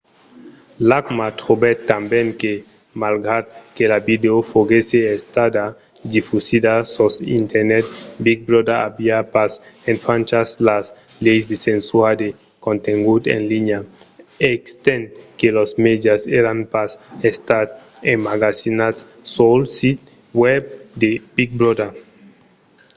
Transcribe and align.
l'acma 0.87 1.27
trobèt 1.41 1.77
tanben 1.91 2.27
que 2.41 2.53
malgrat 3.03 3.45
que 3.75 3.83
la 3.93 3.99
vidèo 4.09 4.37
foguèsse 4.51 4.99
estada 5.17 5.63
difusida 6.15 6.75
sus 6.93 7.13
internet 7.41 7.85
big 8.25 8.39
brother 8.49 8.79
aviá 8.89 9.19
pas 9.35 9.51
enfranchas 9.93 10.47
las 10.67 10.85
leis 11.25 11.43
de 11.51 11.57
censura 11.67 12.11
de 12.21 12.29
contengut 12.65 13.23
en 13.35 13.41
linha 13.53 13.79
estent 14.53 15.05
que 15.39 15.47
los 15.57 15.71
mèdias 15.85 16.21
èran 16.39 16.59
pas 16.73 16.91
estat 17.31 17.67
emmagazinats 18.13 19.01
sul 19.33 19.59
sit 19.77 19.99
web 20.43 20.63
de 21.01 21.11
big 21.37 21.49
brother 21.59 21.91